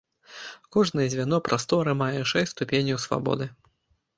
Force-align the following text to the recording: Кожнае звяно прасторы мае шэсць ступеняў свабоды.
Кожнае 0.75 1.05
звяно 1.13 1.39
прасторы 1.47 1.91
мае 2.01 2.21
шэсць 2.33 2.53
ступеняў 2.57 2.97
свабоды. 3.05 3.45